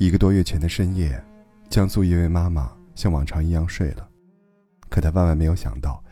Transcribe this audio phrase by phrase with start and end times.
[0.00, 1.22] 一个多月前的深夜，
[1.68, 4.08] 江苏一位妈妈像往常一样睡了，
[4.88, 6.02] 可她万万没有想到，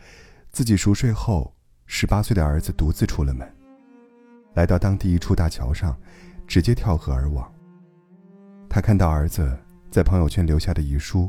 [0.51, 1.51] 自己熟睡后，
[1.87, 3.51] 十八岁的儿子独自出了门，
[4.53, 5.99] 来到当地一处大桥上，
[6.45, 7.51] 直接跳河而亡。
[8.69, 9.57] 她看到儿子
[9.89, 11.27] 在朋友圈留下的遗书，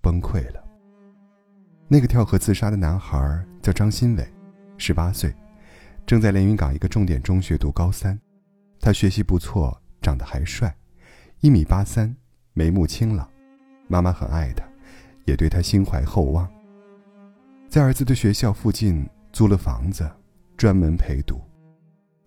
[0.00, 0.64] 崩溃了。
[1.88, 4.26] 那个跳河自杀的男孩叫张新伟，
[4.78, 5.30] 十八岁，
[6.06, 8.18] 正在连云港一个重点中学读高三，
[8.80, 10.74] 他学习不错，长得还帅。
[11.40, 12.16] 一米八三，
[12.54, 13.28] 眉目清朗，
[13.88, 14.66] 妈妈很爱他，
[15.26, 16.48] 也对他心怀厚望。
[17.68, 20.10] 在儿子的学校附近租了房子，
[20.56, 21.40] 专门陪读。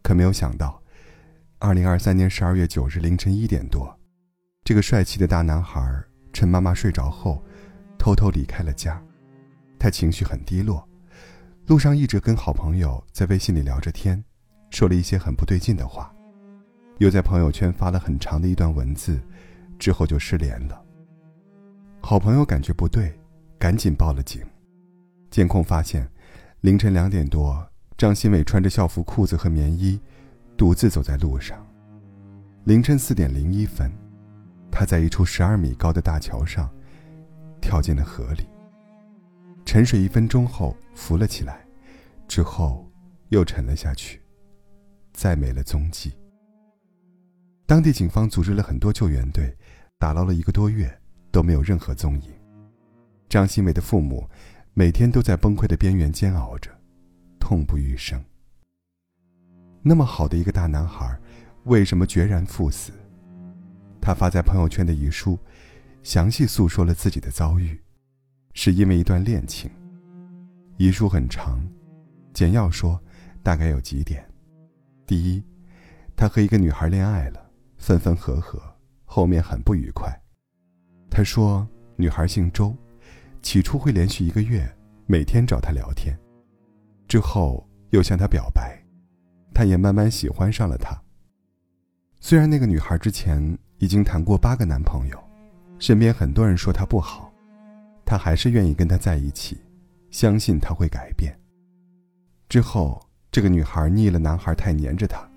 [0.03, 0.81] 可没有想到，
[1.57, 3.98] 二零二三年十二月九日凌晨一点多，
[4.63, 5.81] 这个帅气的大男孩
[6.31, 7.43] 趁妈妈睡着后，
[7.98, 9.01] 偷偷离开了家。
[9.79, 10.87] 他情绪很低落，
[11.65, 14.23] 路上一直跟好朋友在微信里聊着天，
[14.70, 16.13] 说了一些很不对劲的话。
[16.99, 19.20] 又在朋友圈发了很长的一段文字，
[19.80, 20.81] 之后就失联了。
[22.01, 23.18] 好朋友感觉不对，
[23.57, 24.41] 赶紧报了警。
[25.32, 26.05] 监控发现，
[26.60, 27.65] 凌晨两点多，
[27.98, 29.98] 张新伟穿着校服裤子和棉衣，
[30.57, 31.65] 独自走在路上。
[32.65, 33.90] 凌晨四点零一分，
[34.70, 36.70] 他在一处十二米高的大桥上，
[37.62, 38.45] 跳进了河里。
[39.66, 41.66] 沉水一分钟后浮了起来，
[42.27, 42.85] 之后
[43.29, 44.21] 又沉了下去，
[45.13, 46.12] 再没了踪迹。
[47.70, 49.55] 当地警方组织了很多救援队，
[49.99, 50.91] 打捞了一个多月，
[51.29, 52.31] 都没有任何踪影。
[53.29, 54.27] 张新伟的父母
[54.73, 56.71] 每天都在崩溃的边缘煎熬着，
[57.39, 58.20] 痛不欲生。
[59.84, 61.15] 那么好的一个大男孩，
[61.65, 62.91] 为什么决然赴死？
[64.01, 65.38] 他发在朋友圈的遗书，
[66.01, 67.79] 详细诉说了自己的遭遇，
[68.56, 69.69] 是因为一段恋情。
[70.78, 71.63] 遗书很长，
[72.33, 73.00] 简要说，
[73.44, 74.28] 大概有几点：
[75.06, 75.44] 第一，
[76.16, 77.45] 他和一个女孩恋爱了。
[77.80, 78.62] 分分合合，
[79.06, 80.13] 后面很不愉快。
[81.09, 82.75] 他说：“女孩姓周，
[83.41, 84.69] 起初会连续一个月
[85.08, 86.16] 每天找他聊天，
[87.07, 88.78] 之后又向他表白，
[89.53, 90.95] 他也慢慢喜欢上了她。
[92.19, 95.18] 虽然那个女孩之前已经谈过八个男朋友，
[95.79, 97.34] 身边很多人说她不好，
[98.06, 99.57] 他还是愿意跟她在一起，
[100.12, 101.34] 相信他会改变。
[102.50, 103.01] 之后，
[103.31, 105.28] 这个女孩腻了男孩太黏着她，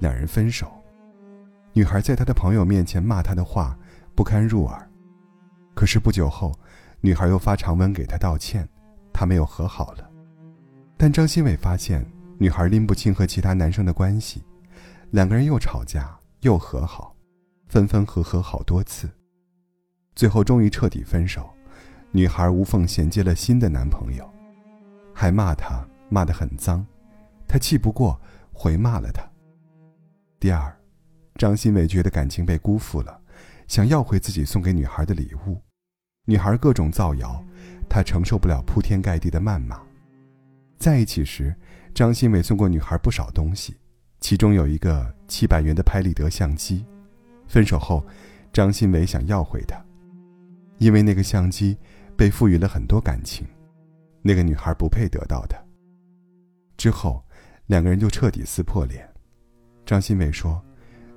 [0.00, 0.70] 两人分手。”
[1.76, 3.78] 女孩在他的朋友面前骂他的话
[4.14, 4.90] 不堪入耳，
[5.74, 6.58] 可是不久后，
[7.02, 8.66] 女孩又发长文给他道歉，
[9.12, 10.10] 他没有和好了。
[10.96, 12.02] 但张新伟发现
[12.38, 14.42] 女孩拎不清和其他男生的关系，
[15.10, 17.14] 两个人又吵架又和好，
[17.68, 19.06] 分分合合好多次，
[20.14, 21.46] 最后终于彻底分手。
[22.10, 24.26] 女孩无缝衔接了新的男朋友，
[25.12, 26.86] 还骂他骂得很脏，
[27.46, 28.18] 他气不过
[28.50, 29.22] 回骂了他。
[30.40, 30.74] 第二。
[31.36, 33.20] 张新伟觉得感情被辜负了，
[33.68, 35.60] 想要回自己送给女孩的礼物，
[36.24, 37.44] 女孩各种造谣，
[37.90, 39.78] 他承受不了铺天盖地的谩骂。
[40.78, 41.54] 在一起时，
[41.94, 43.76] 张新伟送过女孩不少东西，
[44.20, 46.86] 其中有一个七百元的拍立得相机。
[47.46, 48.04] 分手后，
[48.52, 49.78] 张新伟想要回她，
[50.78, 51.76] 因为那个相机
[52.16, 53.46] 被赋予了很多感情，
[54.22, 55.66] 那个女孩不配得到的。
[56.78, 57.22] 之后，
[57.66, 59.06] 两个人就彻底撕破脸。
[59.84, 60.62] 张新伟说。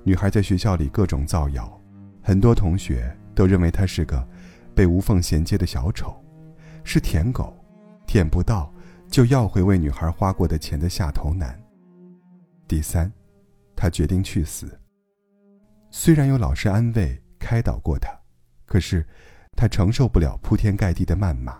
[0.02, 1.80] 女孩在学校里各种造谣，
[2.22, 4.26] 很多同学都认为她是个
[4.74, 6.14] 被无缝衔接的小丑，
[6.84, 7.54] 是舔狗，
[8.06, 8.72] 舔不到
[9.08, 11.60] 就要回为女孩花过的钱的下头男。
[12.66, 13.12] 第三，
[13.76, 14.78] 他决定去死。
[15.90, 18.10] 虽然有老师安慰开导过他，
[18.64, 19.06] 可是
[19.54, 21.58] 他承受不了铺天盖地的谩骂，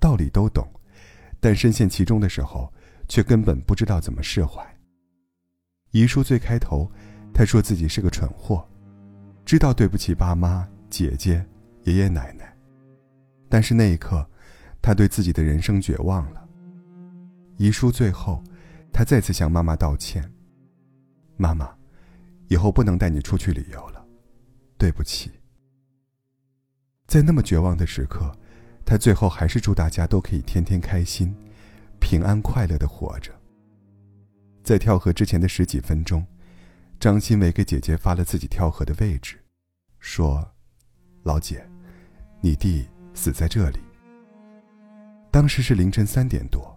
[0.00, 0.68] 道理都懂，
[1.38, 2.72] 但深陷其中的时候，
[3.08, 4.60] 却根本不知道怎么释怀。
[5.92, 6.90] 遗书最开头。
[7.34, 8.64] 他说自己是个蠢货，
[9.44, 11.44] 知道对不起爸妈、姐姐、
[11.82, 12.56] 爷爷奶奶，
[13.48, 14.24] 但是那一刻，
[14.80, 16.48] 他对自己的人生绝望了。
[17.56, 18.40] 遗书最后，
[18.92, 20.32] 他再次向妈妈道歉
[21.36, 21.68] ：“妈妈，
[22.46, 24.06] 以后不能带你出去旅游了，
[24.78, 25.32] 对不起。”
[27.08, 28.32] 在那么绝望的时刻，
[28.86, 31.34] 他最后还是祝大家都可以天天开心、
[32.00, 33.32] 平安快乐的活着。
[34.62, 36.24] 在跳河之前的十几分钟。
[37.04, 39.38] 张新伟给姐姐发了自己跳河的位置，
[39.98, 40.42] 说
[41.22, 41.62] ：“老姐，
[42.40, 43.78] 你弟死在这里。”
[45.30, 46.74] 当时是凌晨三点多，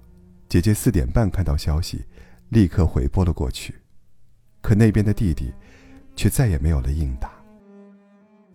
[0.50, 2.04] 姐姐四点半看到消息，
[2.50, 3.74] 立刻回拨了过去，
[4.62, 5.54] 可那边的弟弟
[6.14, 7.32] 却再也没有了应答。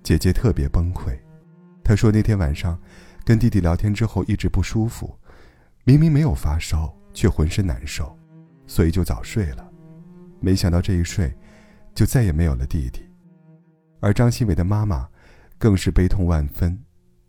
[0.03, 1.19] 姐姐特别崩溃，
[1.83, 2.79] 她说那天晚上
[3.25, 5.19] 跟弟弟聊天之后一直不舒服，
[5.85, 8.15] 明明没有发烧，却浑身难受，
[8.67, 9.73] 所以就早睡了，
[10.39, 11.35] 没想到这一睡。
[11.95, 13.09] 就再也没有了弟弟。
[14.01, 15.09] 而张新伟的妈妈
[15.59, 16.79] 更是悲痛万分，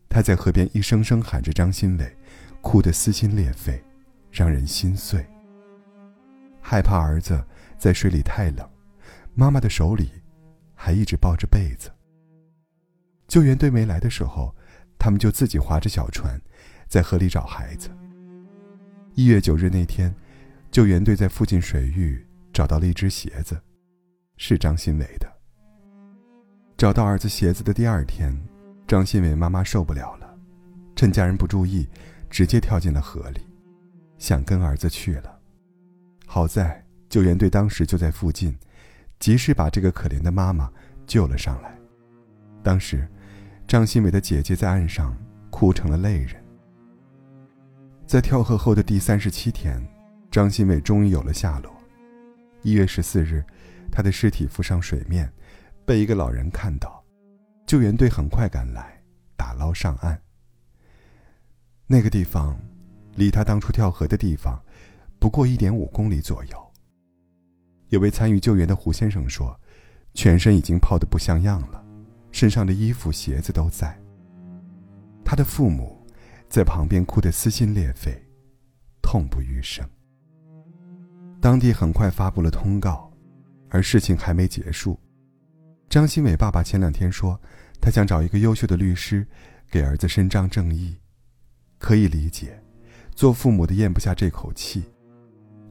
[0.09, 2.17] 她在河边一声声喊着张新伟，
[2.61, 3.83] 哭得撕心裂肺，
[4.31, 5.25] 让人心碎。
[6.61, 7.45] 害怕儿子
[7.77, 8.67] 在水里太冷，
[9.35, 10.09] 妈妈的手里
[10.73, 11.91] 还一直抱着被子。
[13.27, 14.55] 救援队没来的时候，
[14.97, 16.39] 他们就自己划着小船，
[16.87, 17.89] 在河里找孩子。
[19.13, 20.13] 一月九日那天，
[20.71, 23.61] 救援队在附近水域找到了一只鞋子，
[24.45, 25.33] 是张新伟的。
[26.75, 28.37] 找到儿子鞋子的第二天，
[28.85, 30.37] 张新伟妈妈受不了了，
[30.97, 31.87] 趁家人不注意，
[32.29, 33.39] 直接跳进了河里，
[34.17, 35.39] 想跟儿子去了。
[36.25, 38.53] 好在救援队当时就在附近，
[39.17, 40.69] 及时把这个可怜的妈妈
[41.07, 41.73] 救了上来。
[42.61, 43.07] 当时，
[43.65, 45.15] 张新伟的姐姐在岸上
[45.49, 46.35] 哭成了泪人。
[48.05, 49.81] 在跳河后的第三十七天，
[50.29, 51.73] 张新伟终于有了下落。
[52.61, 53.41] 一月十四日，
[53.93, 55.31] 他的尸体浮上水面，
[55.85, 57.03] 被一个老人看到，
[57.67, 58.99] 救援队很快赶来，
[59.37, 60.19] 打捞上岸。
[61.85, 62.59] 那个地方，
[63.15, 64.59] 离他当初跳河的地方，
[65.19, 66.71] 不过一点五公里左右。
[67.89, 69.55] 有位参与救援的胡先生说，
[70.15, 71.85] 全身已经泡得不像样了，
[72.31, 73.95] 身上的衣服、鞋子都在。
[75.23, 76.01] 他的父母。
[76.49, 78.15] 在旁边哭得撕心裂肺，
[79.01, 79.83] 痛不欲生。
[81.41, 83.11] 当地很快发布了通告，
[83.73, 84.97] 而事情还没结束。
[85.89, 87.39] 张新伟爸爸前两天说，
[87.81, 89.25] 他想找一个优秀的律师，
[89.71, 90.95] 给儿子伸张正义。
[91.79, 92.63] 可以理解，
[93.15, 94.83] 做父母的咽不下这口气。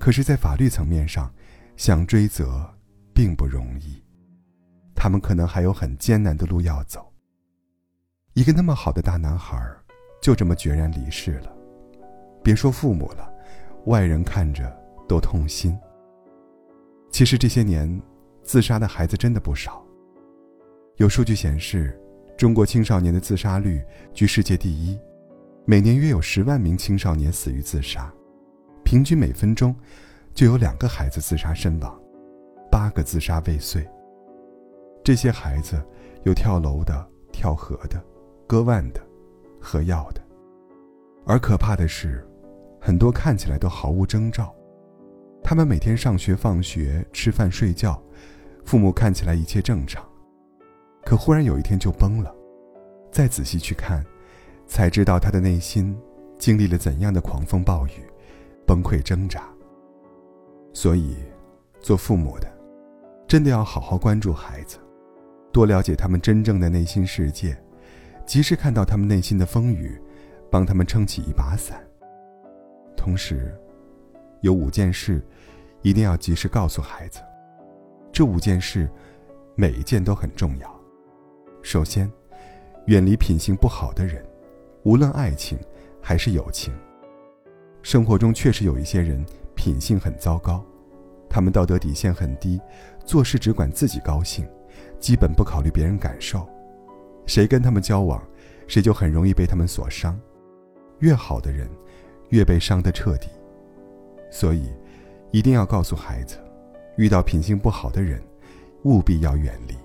[0.01, 1.33] 可是，在法律层面上，
[1.77, 2.69] 想追责
[3.15, 4.03] 并不容易。
[4.97, 7.11] 他们可能还有很艰难的路要走。
[8.35, 9.57] 一个那么好的大男孩。
[10.21, 11.53] 就这么决然离世了，
[12.45, 13.29] 别说父母了，
[13.87, 14.73] 外人看着
[15.09, 15.77] 都痛心。
[17.13, 18.03] 其实这些年，
[18.43, 19.87] 自杀的孩子真的不少。
[20.97, 21.97] 有数据显示，
[22.37, 24.99] 中国青少年的自杀率居世界第一，
[25.65, 28.13] 每年约有十万名青少年死于自杀，
[28.83, 29.77] 平均每分钟
[30.35, 32.01] 就有两个孩子自杀身亡，
[32.71, 33.87] 八个自杀未遂。
[35.05, 35.81] 这些孩子
[36.25, 38.03] 有跳楼的、跳河的、
[38.49, 39.01] 割腕的。
[39.65, 40.21] 喝药的，
[41.25, 42.27] 而可怕的是，
[42.81, 44.53] 很多看起来都毫无征兆。
[45.43, 48.01] 他们每天上学、放学、吃饭、睡觉，
[48.65, 50.03] 父母看起来一切正常，
[51.05, 52.35] 可忽然有一天就崩了。
[53.11, 54.05] 再仔细去看，
[54.67, 55.95] 才知道他的内心
[56.39, 58.03] 经历了怎样的狂风暴雨、
[58.67, 59.43] 崩溃挣扎。
[60.73, 61.17] 所以，
[61.81, 62.49] 做父母的，
[63.29, 64.79] 真的要好好关注孩子，
[65.53, 67.55] 多了解他们真正的内心世界。
[68.25, 70.01] 及时看到他们内心的风雨，
[70.51, 71.85] 帮他们撑起一把伞。
[72.97, 73.53] 同时，
[74.43, 75.25] 有五件事，
[75.83, 77.21] 一定要及时告诉孩子。
[78.13, 78.91] 这五件事，
[79.55, 80.81] 每一件都很重要。
[81.63, 82.11] 首先，
[82.87, 84.25] 远离品性不好的人，
[84.83, 85.59] 无论爱情
[86.01, 86.75] 还是友情。
[87.83, 89.25] 生活中确实有一些人
[89.55, 90.65] 品性很糟糕，
[91.31, 92.61] 他们道德底线很低，
[93.05, 94.47] 做事只管自己高兴，
[94.99, 96.47] 基本不考虑别人感受。
[97.27, 98.21] 谁跟他们交往，
[98.67, 100.21] 谁就很容易被他们所伤。
[100.99, 101.71] 越好的人，
[102.31, 103.29] 越被伤得彻底。
[104.33, 104.73] 所以，
[105.31, 106.37] 一定要告诉孩子，
[106.97, 108.21] 遇到品性不好的人，
[108.85, 109.77] 务必要远离。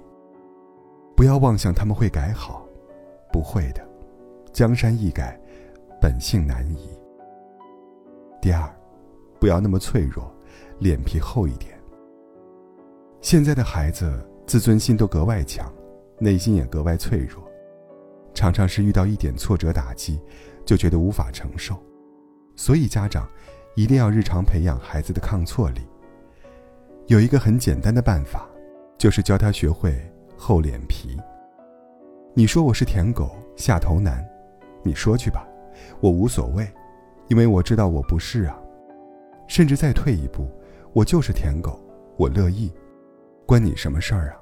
[1.16, 2.66] 不要妄想他们会改好，
[3.32, 3.88] 不会的。
[4.54, 5.40] 江山易改，
[6.02, 6.90] 本性难移。
[8.42, 8.68] 第二，
[9.40, 10.34] 不要那么脆弱，
[10.80, 11.78] 脸皮厚一点。
[13.22, 15.72] 现在的孩子自尊心都格外强。
[16.20, 17.44] 内心也格外脆弱，
[18.34, 20.20] 常常是遇到一点挫折打击，
[20.66, 21.78] 就觉得无法承受，
[22.56, 23.30] 所以家长
[23.78, 25.82] 一定要日常培养孩子的抗挫力。
[27.06, 28.50] 有一个很简单的办法，
[28.98, 29.96] 就是教他学会
[30.36, 31.16] 厚脸皮。
[32.34, 34.28] 你说我是舔狗下头男，
[34.82, 35.48] 你说去吧，
[36.00, 36.68] 我无所谓，
[37.28, 38.60] 因为我知道我不是啊。
[39.48, 40.50] 甚至再退一步，
[40.92, 41.80] 我就是舔狗，
[42.18, 42.74] 我乐意，
[43.46, 44.42] 关你什么事儿啊？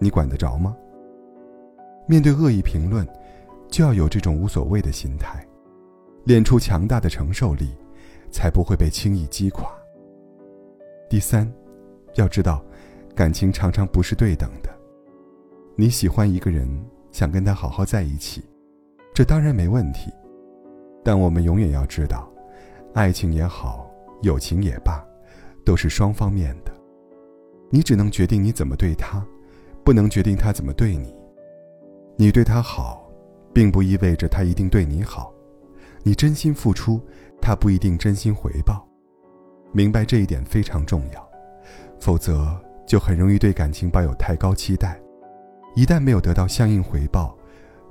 [0.00, 0.74] 你管得着吗？
[2.06, 3.06] 面对恶意评论，
[3.68, 5.46] 就要有这种无所谓的心态，
[6.24, 7.76] 练出强大的承受力，
[8.30, 9.70] 才不会被轻易击垮。
[11.08, 11.50] 第三，
[12.14, 12.64] 要知道，
[13.14, 14.70] 感情常常不是对等的。
[15.76, 16.68] 你喜欢一个人，
[17.12, 18.42] 想跟他好好在一起，
[19.14, 20.10] 这当然没问题。
[21.04, 22.28] 但我们永远要知道，
[22.94, 23.88] 爱情也好，
[24.22, 25.04] 友情也罢，
[25.64, 26.72] 都是双方面的。
[27.70, 29.24] 你只能决定你怎么对他，
[29.84, 31.14] 不能决定他怎么对你。
[32.16, 33.08] 你对他好，
[33.52, 35.32] 并不意味着他一定对你好。
[36.06, 37.00] 你真心付出，
[37.42, 38.86] 他不一定真心回报。
[39.72, 41.28] 明白这一点非常重要，
[41.98, 45.00] 否则就很容易对感情抱有太高期待，
[45.74, 47.36] 一旦没有得到相应回报，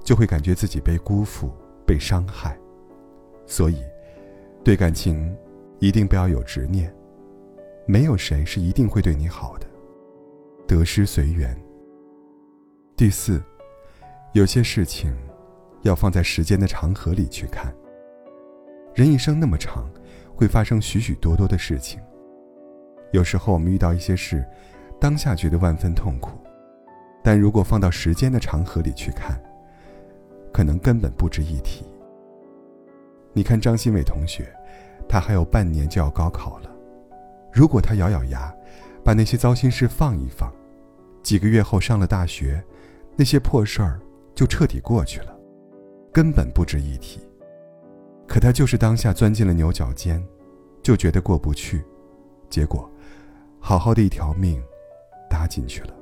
[0.02, 1.52] 就会感觉自己被辜负、
[1.86, 2.58] 被伤害。
[3.46, 3.84] 所以，
[4.64, 5.36] 对感情
[5.80, 6.90] 一定不要有执念。
[7.86, 9.68] 没有谁是一定会对你好的，
[10.66, 11.54] 得失随缘。
[12.96, 13.44] 第四，
[14.32, 15.14] 有些事情
[15.82, 17.76] 要放在时间的长河里去看。
[18.96, 19.92] 人一生那么长，
[20.34, 22.00] 会发生许许多多的事情。
[23.12, 24.48] 有时候我们遇到一些事，
[25.02, 26.40] 当下觉得万分痛苦，
[27.22, 29.38] 但如果放到时间的长河里去看，
[30.54, 31.84] 可能根本不值一提。
[33.34, 34.48] 你看张新伟同学，
[35.10, 36.72] 他还有半年就要高考了。
[37.52, 38.56] 如果他咬咬牙，
[39.04, 40.50] 把那些糟心事放一放，
[41.22, 42.64] 几个月后上了大学，
[43.18, 44.00] 那些破事儿
[44.34, 45.38] 就彻底过去了，
[46.14, 47.20] 根本不值一提。
[48.36, 50.22] 可他就是当下钻进了牛角尖，
[50.84, 51.82] 就觉得过不去，
[52.50, 52.92] 结果，
[53.62, 54.62] 好好的一条命，
[55.30, 55.96] 搭进去了，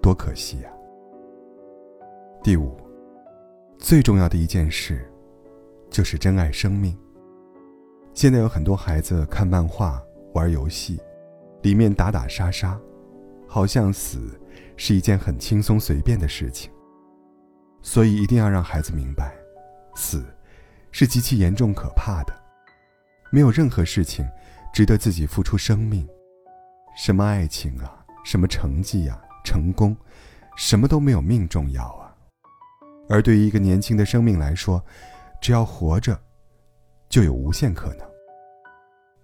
[0.00, 0.70] 多可惜呀！
[2.42, 2.74] 第五，
[3.76, 5.06] 最重要的一件事，
[5.90, 6.96] 就是珍爱生命。
[8.14, 10.02] 现在有很多孩子看漫画。
[10.32, 10.98] 玩游戏，
[11.60, 12.80] 里面打打杀杀，
[13.46, 14.40] 好像死
[14.74, 16.70] 是一件很轻松随便的事情。
[17.82, 19.34] 所以一定要让孩子明白，
[19.96, 20.24] 死
[20.92, 22.34] 是极其严重可怕的。
[23.30, 24.26] 没有任何事情
[24.72, 26.08] 值得自己付出生命，
[26.96, 29.96] 什么爱情啊，什么成绩啊，成功，
[30.56, 32.14] 什么都没有命重要啊。
[33.08, 34.82] 而对于一个年轻的生命来说，
[35.40, 36.18] 只要活着，
[37.08, 38.06] 就有无限可能。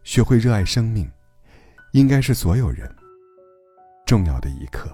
[0.05, 1.11] 学会热爱生命，
[1.93, 2.93] 应该是所有人
[4.05, 4.89] 重要的一课。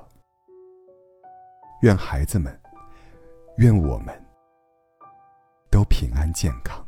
[1.83, 2.61] 愿孩子们，
[3.57, 4.15] 愿我们
[5.79, 6.88] 都平安健康。